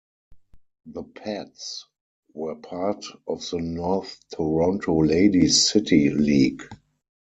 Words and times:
The 0.87 1.03
Pats 1.03 1.85
were 2.33 2.55
part 2.55 3.05
of 3.27 3.47
the 3.51 3.59
North 3.59 4.19
Toronto 4.33 4.97
Ladies' 5.03 5.69
City 5.69 6.09
League. 6.09 6.63